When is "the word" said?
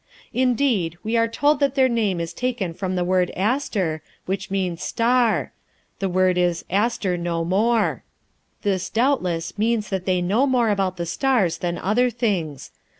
2.95-3.29, 5.99-6.39